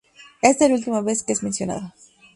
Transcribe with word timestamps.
Esta 0.41 0.65
es 0.65 0.71
la 0.71 0.77
última 0.77 1.01
vez 1.01 1.21
que 1.21 1.31
es 1.31 1.43
mencionado. 1.43 1.93